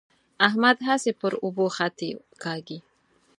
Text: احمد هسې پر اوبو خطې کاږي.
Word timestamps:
احمد 0.47 0.77
هسې 0.87 1.11
پر 1.21 1.33
اوبو 1.43 1.65
خطې 1.75 2.09
کاږي. 2.43 2.79